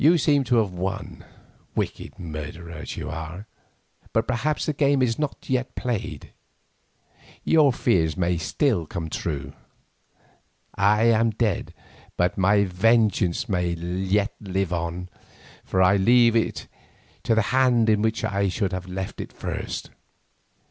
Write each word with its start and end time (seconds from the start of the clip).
You 0.03 0.17
seem 0.17 0.43
to 0.45 0.55
have 0.55 0.73
won, 0.73 1.23
wicked 1.75 2.17
murderer 2.17 2.71
as 2.71 2.97
you 2.97 3.07
are, 3.11 3.45
but 4.13 4.27
perhaps 4.27 4.65
the 4.65 4.73
game 4.73 4.99
is 5.03 5.19
not 5.19 5.47
yet 5.47 5.75
played. 5.75 6.31
Your 7.43 7.71
fears 7.71 8.17
may 8.17 8.37
still 8.39 8.87
come 8.87 9.11
true. 9.11 9.53
I 10.73 11.03
am 11.03 11.29
dead, 11.29 11.71
but 12.17 12.35
my 12.35 12.63
vengeance 12.63 13.47
may 13.47 13.73
yet 13.73 14.33
live 14.39 14.73
on, 14.73 15.07
for 15.63 15.83
I 15.83 15.97
leave 15.97 16.35
it 16.35 16.65
to 17.21 17.35
the 17.35 17.51
Hand 17.53 17.87
in 17.87 18.01
which 18.01 18.23
I 18.23 18.49
should 18.49 18.71
have 18.73 18.87
left 18.87 19.21
it 19.21 19.29
at 19.29 19.37
first. 19.37 19.91